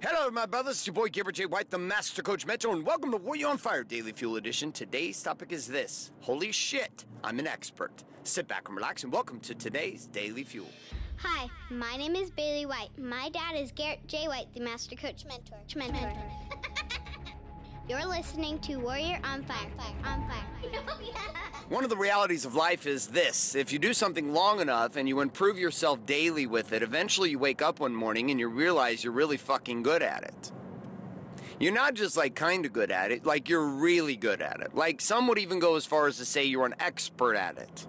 [0.00, 0.76] Hello, my brothers.
[0.76, 1.46] It's your boy Garrett J.
[1.46, 4.70] White, the Master Coach Mentor, and welcome to Warrior on Fire Daily Fuel Edition.
[4.70, 8.04] Today's topic is this Holy shit, I'm an expert.
[8.22, 10.68] Sit back and relax, and welcome to today's Daily Fuel.
[11.16, 12.96] Hi, my name is Bailey White.
[12.96, 14.28] My dad is Garrett J.
[14.28, 15.58] White, the Master Coach Mentor.
[15.74, 16.12] Mentor.
[17.88, 19.56] You're listening to Warrior on Fire.
[19.78, 20.70] Fire, on Fire.
[21.70, 25.08] One of the realities of life is this if you do something long enough and
[25.08, 29.02] you improve yourself daily with it, eventually you wake up one morning and you realize
[29.02, 30.52] you're really fucking good at it.
[31.58, 34.74] You're not just like kind of good at it, like you're really good at it.
[34.74, 37.86] Like some would even go as far as to say you're an expert at it.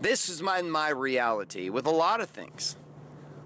[0.00, 2.76] This is my, my reality with a lot of things.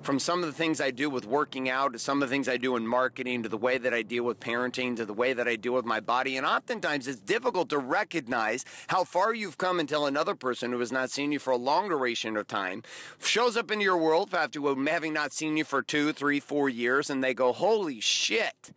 [0.02, 2.48] From some of the things I do with working out to some of the things
[2.48, 5.34] I do in marketing to the way that I deal with parenting to the way
[5.34, 6.38] that I deal with my body.
[6.38, 10.90] And oftentimes it's difficult to recognize how far you've come until another person who has
[10.90, 12.82] not seen you for a long duration of time
[13.18, 17.10] shows up into your world after having not seen you for two, three, four years
[17.10, 18.72] and they go, Holy shit.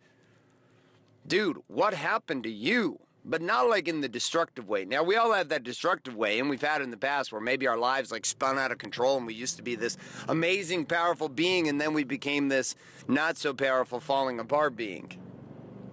[1.26, 2.98] Dude, what happened to you?
[3.24, 4.84] But not like in the destructive way.
[4.84, 7.66] Now, we all have that destructive way, and we've had in the past where maybe
[7.66, 9.96] our lives like spun out of control and we used to be this
[10.28, 12.74] amazing, powerful being, and then we became this
[13.08, 15.18] not so powerful, falling apart being.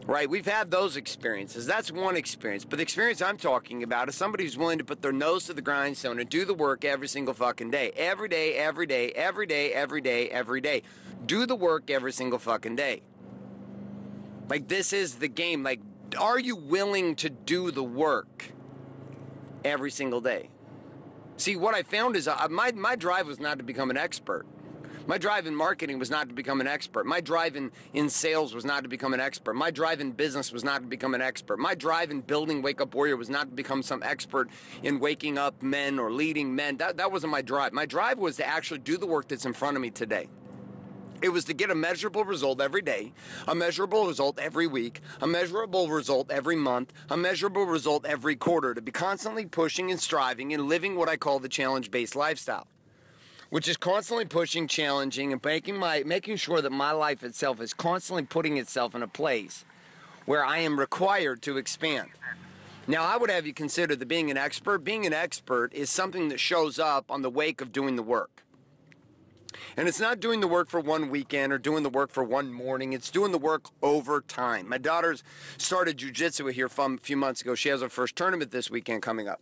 [0.05, 0.29] Right?
[0.29, 1.67] We've had those experiences.
[1.67, 2.65] That's one experience.
[2.65, 5.53] But the experience I'm talking about is somebody who's willing to put their nose to
[5.53, 7.91] the grindstone and do the work every single fucking day.
[7.95, 10.81] Every day, every day, every day, every day, every day.
[11.25, 13.03] Do the work every single fucking day.
[14.49, 15.61] Like, this is the game.
[15.61, 15.79] Like,
[16.15, 18.51] are you willing to do the work
[19.63, 20.49] every single day?
[21.37, 24.45] See, what I found is uh, my, my drive was not to become an expert.
[25.07, 27.05] My drive in marketing was not to become an expert.
[27.05, 29.55] My drive in, in sales was not to become an expert.
[29.55, 31.57] My drive in business was not to become an expert.
[31.57, 34.49] My drive in building Wake Up Warrior was not to become some expert
[34.83, 36.77] in waking up men or leading men.
[36.77, 37.73] That, that wasn't my drive.
[37.73, 40.29] My drive was to actually do the work that's in front of me today.
[41.21, 43.13] It was to get a measurable result every day,
[43.47, 48.73] a measurable result every week, a measurable result every month, a measurable result every quarter,
[48.73, 52.65] to be constantly pushing and striving and living what I call the challenge based lifestyle.
[53.51, 57.73] Which is constantly pushing, challenging, and making my making sure that my life itself is
[57.73, 59.63] constantly putting itself in a place
[60.25, 62.09] where I am required to expand.
[62.87, 66.29] Now, I would have you consider that being an expert, being an expert is something
[66.29, 68.43] that shows up on the wake of doing the work.
[69.77, 72.51] And it's not doing the work for one weekend or doing the work for one
[72.51, 72.93] morning.
[72.93, 74.67] It's doing the work over time.
[74.67, 75.23] My daughter's
[75.57, 77.55] started jujitsu here from a few months ago.
[77.55, 79.41] She has her first tournament this weekend coming up.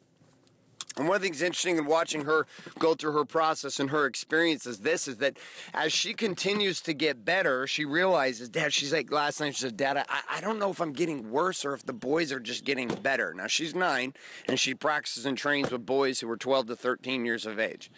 [0.97, 2.45] And one of the things interesting in watching her
[2.77, 5.37] go through her process and her experience is this is that
[5.73, 9.77] as she continues to get better, she realizes, Dad, she's like last night, she said,
[9.77, 12.65] Dad, I, I don't know if I'm getting worse or if the boys are just
[12.65, 13.33] getting better.
[13.33, 14.13] Now she's nine
[14.47, 17.89] and she practices and trains with boys who are 12 to 13 years of age.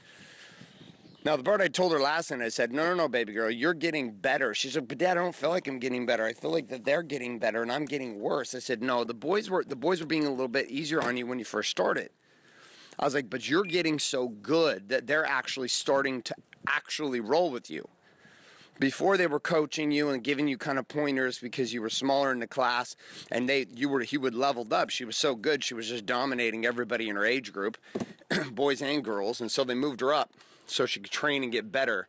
[1.23, 3.51] Now, the part I told her last night, I said, no, no, no, baby girl,
[3.51, 4.55] you're getting better.
[4.55, 6.25] She said, but dad, I don't feel like I'm getting better.
[6.25, 8.55] I feel like that they're getting better and I'm getting worse.
[8.55, 11.17] I said, no, the boys were, the boys were being a little bit easier on
[11.17, 12.09] you when you first started.
[12.97, 16.35] I was like, but you're getting so good that they're actually starting to
[16.67, 17.87] actually roll with you.
[18.79, 22.31] Before they were coaching you and giving you kind of pointers because you were smaller
[22.31, 22.95] in the class
[23.29, 24.89] and they you were he would leveled up.
[24.89, 27.77] She was so good, she was just dominating everybody in her age group,
[28.51, 30.31] boys and girls, and so they moved her up
[30.71, 32.07] so she could train and get better.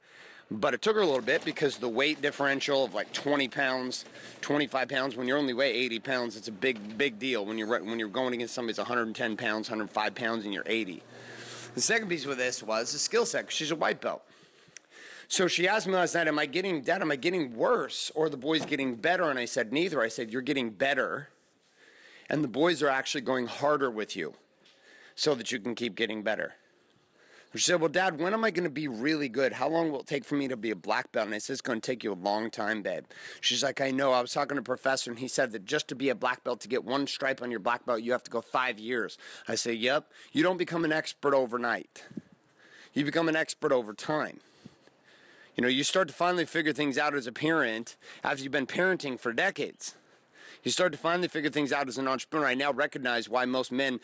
[0.50, 4.04] But it took her a little bit because the weight differential of like 20 pounds,
[4.42, 5.16] 25 pounds.
[5.16, 7.46] When you only weigh 80 pounds, it's a big, big deal.
[7.46, 11.02] When you're when you're going against somebody that's 110 pounds, 105 pounds, and you're 80.
[11.74, 13.50] The second piece with this was the skill set.
[13.50, 14.22] She's a white belt.
[15.26, 17.00] So she asked me last night, "Am I getting Dad?
[17.00, 20.30] Am I getting worse, or the boys getting better?" And I said, "Neither." I said,
[20.30, 21.30] "You're getting better,
[22.28, 24.34] and the boys are actually going harder with you,
[25.14, 26.56] so that you can keep getting better."
[27.54, 29.52] She said, Well, Dad, when am I going to be really good?
[29.52, 31.26] How long will it take for me to be a black belt?
[31.26, 33.04] And I said, It's going to take you a long time, babe.
[33.40, 34.12] She's like, I know.
[34.12, 36.44] I was talking to a professor, and he said that just to be a black
[36.44, 39.18] belt, to get one stripe on your black belt, you have to go five years.
[39.46, 40.10] I say, Yep.
[40.32, 42.04] You don't become an expert overnight,
[42.94, 44.40] you become an expert over time.
[45.54, 48.66] You know, you start to finally figure things out as a parent after you've been
[48.66, 49.94] parenting for decades.
[50.62, 52.46] You start to finally figure things out as an entrepreneur.
[52.46, 53.98] I now recognize why most men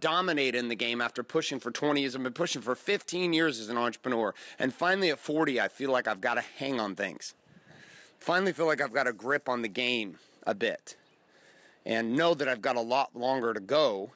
[0.00, 2.16] dominate in the game after pushing for 20 years.
[2.16, 4.34] I've been pushing for 15 years as an entrepreneur.
[4.58, 7.34] And finally at 40, I feel like I've got to hang on things.
[8.18, 10.96] Finally feel like I've got a grip on the game a bit.
[11.86, 14.10] And know that I've got a lot longer to go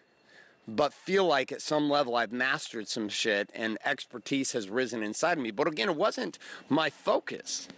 [0.68, 5.38] but feel like at some level I've mastered some shit and expertise has risen inside
[5.38, 5.50] of me.
[5.50, 6.38] But again, it wasn't
[6.68, 7.68] my focus.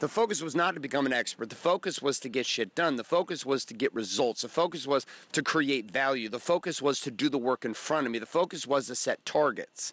[0.00, 1.50] The focus was not to become an expert.
[1.50, 2.96] The focus was to get shit done.
[2.96, 4.40] The focus was to get results.
[4.40, 6.30] The focus was to create value.
[6.30, 8.18] The focus was to do the work in front of me.
[8.18, 9.92] The focus was to set targets.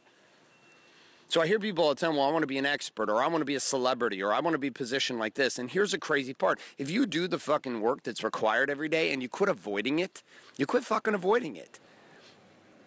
[1.27, 3.21] So I hear people all the time, well, I want to be an expert, or
[3.21, 5.59] I want to be a celebrity, or I want to be positioned like this.
[5.59, 9.11] And here's the crazy part if you do the fucking work that's required every day
[9.11, 10.23] and you quit avoiding it,
[10.55, 11.81] you quit fucking avoiding it.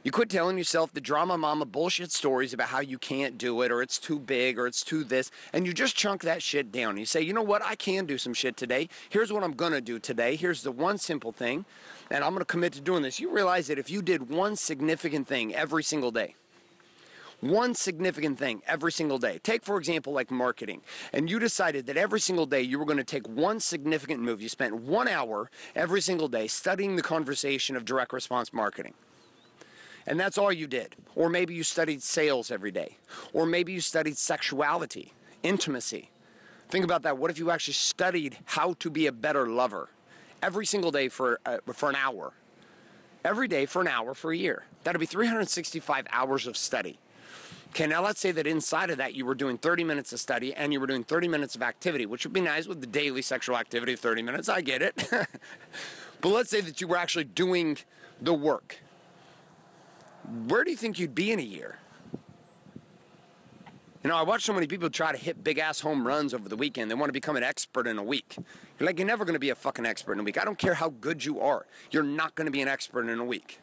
[0.02, 3.70] You quit telling yourself the drama mama bullshit stories about how you can't do it
[3.70, 6.96] or it's too big or it's too this, and you just chunk that shit down.
[6.96, 8.88] You say, you know what, I can do some shit today.
[9.10, 10.36] Here's what I'm gonna do today.
[10.36, 11.66] Here's the one simple thing,
[12.10, 13.20] and I'm gonna commit to doing this.
[13.20, 16.34] You realize that if you did one significant thing every single day,
[17.40, 19.38] one significant thing every single day.
[19.42, 20.80] Take, for example, like marketing,
[21.12, 24.40] and you decided that every single day you were going to take one significant move.
[24.40, 28.94] You spent one hour every single day studying the conversation of direct response marketing.
[30.10, 30.96] And that's all you did.
[31.14, 32.96] Or maybe you studied sales every day.
[33.32, 35.12] Or maybe you studied sexuality,
[35.44, 36.10] intimacy.
[36.68, 37.16] Think about that.
[37.16, 39.88] What if you actually studied how to be a better lover
[40.42, 42.32] every single day for, uh, for an hour?
[43.24, 44.64] Every day for an hour for a year.
[44.82, 46.98] That'd be 365 hours of study.
[47.68, 50.52] Okay, now let's say that inside of that you were doing 30 minutes of study
[50.54, 53.22] and you were doing 30 minutes of activity, which would be nice with the daily
[53.22, 54.48] sexual activity of 30 minutes.
[54.48, 55.08] I get it.
[56.20, 57.78] but let's say that you were actually doing
[58.20, 58.80] the work.
[60.30, 61.78] Where do you think you'd be in a year?
[64.02, 66.48] You know, I watch so many people try to hit big ass home runs over
[66.48, 66.90] the weekend.
[66.90, 68.36] They want to become an expert in a week.
[68.78, 70.40] You're like, you're never going to be a fucking expert in a week.
[70.40, 71.66] I don't care how good you are.
[71.90, 73.58] You're not going to be an expert in a week.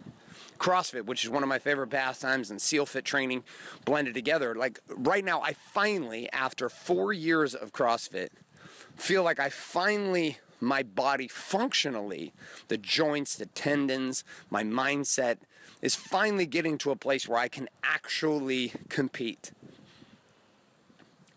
[0.60, 3.44] CrossFit, which is one of my favorite pastimes, and SEAL Fit training
[3.86, 4.54] blended together.
[4.54, 8.30] Like right now, I finally, after four years of CrossFit,
[8.96, 12.34] feel like I finally, my body functionally,
[12.68, 15.38] the joints, the tendons, my mindset
[15.82, 19.52] is finally getting to a place where I can actually compete.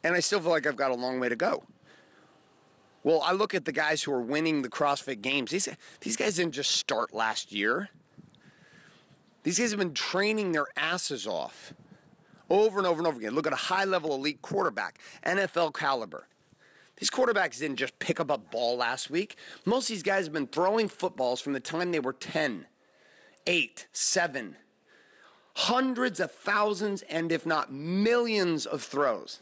[0.02, 1.64] And I still feel like I've got a long way to go.
[3.02, 5.50] Well, I look at the guys who are winning the CrossFit Games.
[5.50, 5.68] These,
[6.00, 7.88] these guys didn't just start last year.
[9.42, 11.72] These guys have been training their asses off
[12.50, 13.34] over and over and over again.
[13.34, 16.26] Look at a high level elite quarterback, NFL caliber.
[17.00, 19.36] These quarterbacks didn't just pick up a ball last week.
[19.64, 22.66] Most of these guys have been throwing footballs from the time they were 10,
[23.46, 24.56] 8, 7.
[25.56, 29.40] Hundreds of thousands and if not millions of throws.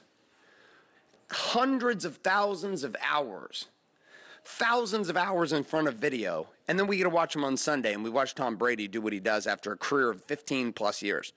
[1.31, 3.67] Hundreds of thousands of hours
[4.49, 7.57] thousands of hours in front of video, and then we get to watch them on
[7.57, 10.73] Sunday, and we watch Tom Brady do what he does after a career of 15
[10.73, 11.35] plus years.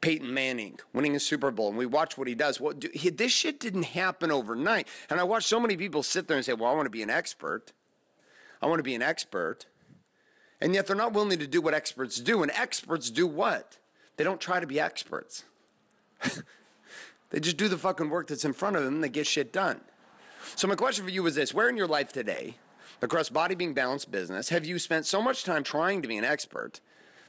[0.00, 2.60] Peyton Manning winning a Super Bowl, and we watch what he does.
[2.60, 4.88] Well, do, he, this shit didn't happen overnight.
[5.08, 7.02] And I watch so many people sit there and say, Well, I want to be
[7.02, 7.72] an expert.
[8.60, 9.66] I want to be an expert.
[10.60, 12.42] And yet they're not willing to do what experts do.
[12.42, 13.78] And experts do what?
[14.16, 15.44] They don't try to be experts.
[17.30, 19.52] they just do the fucking work that's in front of them and they get shit
[19.52, 19.80] done.
[20.54, 22.56] So, my question for you is this Where in your life today,
[23.02, 26.24] across body being balanced business, have you spent so much time trying to be an
[26.24, 26.80] expert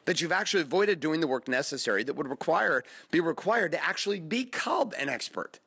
[0.07, 2.81] that you've actually avoided doing the work necessary that would require
[3.11, 5.59] be required to actually become an expert?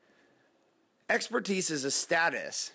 [1.07, 2.71] Expertise is a status.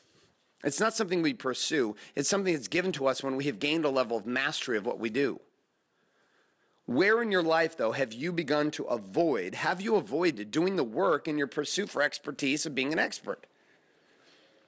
[0.63, 1.97] It's not something we pursue.
[2.15, 4.87] It's something that's given to us when we have gained a level of mastery of
[4.87, 5.41] what we do.
[6.87, 10.85] Where in your life, though, have you begun to avoid, have you avoided doing the
[10.85, 13.49] work in your pursuit for expertise of being an expert?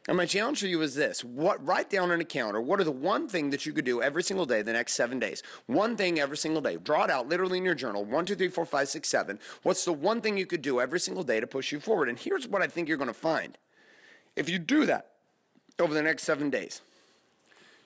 [0.08, 2.62] And my challenge for you is this: what write down on a counter.
[2.62, 5.18] What are the one thing that you could do every single day the next seven
[5.18, 5.42] days?
[5.66, 6.78] One thing every single day.
[6.82, 8.06] Draw it out literally in your journal.
[8.06, 9.38] One, two, three, four, five, six, seven.
[9.62, 12.08] What's the one thing you could do every single day to push you forward?
[12.08, 13.58] And here's what I think you're going to find.
[14.34, 15.10] If you do that
[15.78, 16.80] over the next seven days,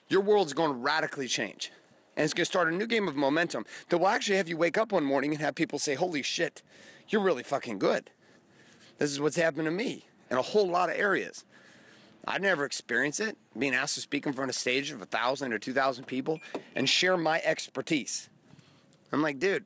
[0.07, 1.73] your world's going to radically change.
[2.15, 4.55] And it's going to start a new game of momentum that will actually have you
[4.55, 6.61] wake up one morning and have people say, Holy shit,
[7.09, 8.11] you're really fucking good.
[8.97, 11.43] This is what's happened to me in a whole lot of areas.
[12.25, 15.05] I'd never experienced it, being asked to speak in front of a stage of a
[15.05, 16.39] thousand or two thousand people
[16.75, 18.29] and share my expertise.
[19.11, 19.65] I'm like, dude,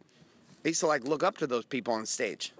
[0.66, 2.54] I used to like look up to those people on stage.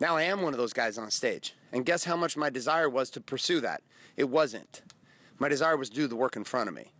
[0.00, 1.54] Now I am one of those guys on stage.
[1.72, 3.82] And guess how much my desire was to pursue that?
[4.16, 4.82] It wasn't.
[5.38, 6.90] My desire was to do the work in front of me.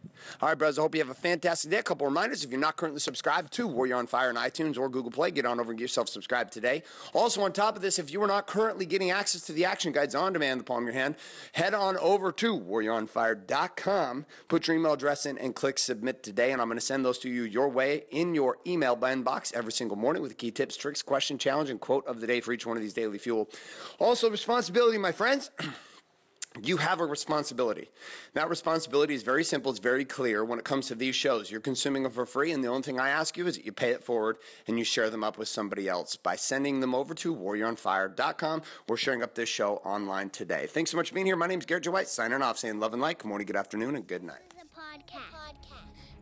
[0.40, 1.78] All right, brothers, I hope you have a fantastic day.
[1.78, 4.88] A couple reminders if you're not currently subscribed to Warrior on Fire on iTunes or
[4.88, 6.82] Google Play, get on over and get yourself subscribed today.
[7.14, 9.92] Also, on top of this, if you are not currently getting access to the action
[9.92, 11.16] guides on demand the palm of your hand,
[11.52, 16.52] head on over to warrioronfire.com, put your email address in, and click submit today.
[16.52, 19.72] And I'm going to send those to you your way in your email inbox every
[19.72, 22.66] single morning with key tips, tricks, question, challenge, and quote of the day for each
[22.66, 23.48] one of these daily fuel.
[23.98, 25.50] Also, responsibility, my friends.
[26.62, 27.88] you have a responsibility.
[28.34, 31.50] That responsibility is very simple, it's very clear when it comes to these shows.
[31.50, 33.72] You're consuming them for free, and the only thing I ask you is that you
[33.72, 37.14] pay it forward and you share them up with somebody else by sending them over
[37.14, 40.66] to warrioronfire.com or sharing up this show online today.
[40.66, 41.36] Thanks so much for being here.
[41.36, 41.90] My name is Garrett J.
[41.90, 43.18] White, signing off, saying love and light.
[43.18, 44.54] Good morning, good afternoon, and good night.
[44.74, 45.37] Podcast.